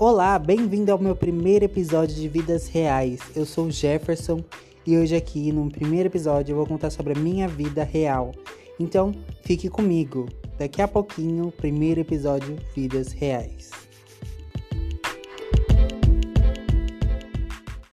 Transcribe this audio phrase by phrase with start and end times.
[0.00, 3.18] Olá, bem-vindo ao meu primeiro episódio de Vidas Reais.
[3.34, 4.44] Eu sou o Jefferson
[4.86, 8.32] e hoje aqui no primeiro episódio eu vou contar sobre a minha vida real.
[8.78, 10.28] Então, fique comigo.
[10.56, 13.87] Daqui a pouquinho, primeiro episódio Vidas Reais.